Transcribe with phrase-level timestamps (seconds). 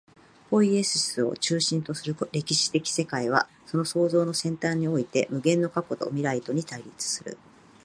[0.49, 7.37] ポイエシスを中心とする歴史的世界は、その創造の尖端において、無限の過去と未来とに対立する。